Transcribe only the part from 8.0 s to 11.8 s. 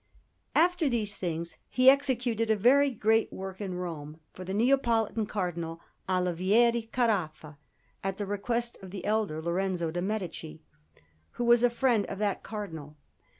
at the request of the elder Lorenzo de' Medici, who was a